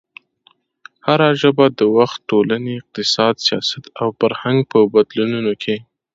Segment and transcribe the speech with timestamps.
[1.07, 5.75] هره ژبه د وخت، ټولنې، اقتصاد، سیاست او فرهنګ په بدلونونو کې